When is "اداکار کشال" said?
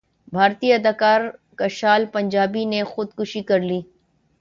0.73-2.05